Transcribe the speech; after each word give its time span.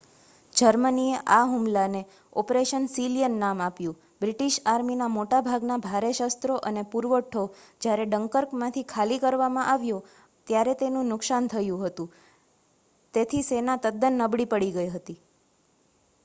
જર્મનીએ 0.53 1.17
આ 1.31 1.41
હુમલાને 1.49 1.99
ઓપરેશન 2.35 2.87
સીલિયન 2.91 3.35
નામ 3.41 3.59
આપ્યું 3.65 3.99
બ્રિટિશ 4.21 4.57
આર્મીના 4.69 5.09
મોટા 5.11 5.41
ભાગના 5.49 5.77
ભારે 5.83 6.09
શસ્ત્રો 6.13 6.57
અને 6.71 6.85
પુરવઠો 6.89 7.43
જ્યારે 7.81 8.09
ડંકર્કમાંથી 8.09 8.85
ખાલી 8.89 9.21
કરવામાં 9.21 9.69
આવ્યો 9.69 10.01
ત્યારે 10.47 10.75
તેનું 10.77 11.13
નુકસાન 11.13 11.51
થયું 11.51 11.85
હતું 11.85 12.11
તેથી 13.13 13.45
સેના 13.45 13.79
તદ્દન 13.81 14.21
નબળી 14.21 14.51
પડી 14.51 14.75
ગઈ 14.75 14.91
હતી 14.91 15.19